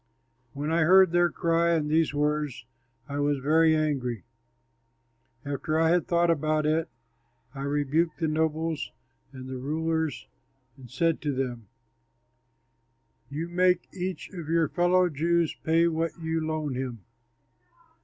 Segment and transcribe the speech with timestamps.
[0.53, 2.65] When I heard their cry and these words,
[3.07, 4.23] I was very angry.
[5.45, 6.89] After I had thought about it,
[7.53, 8.91] I rebuked the nobles
[9.31, 10.25] and the rulers
[10.75, 11.67] and said to them,
[13.29, 17.03] "You make each of your fellow Jews pay what you loan him."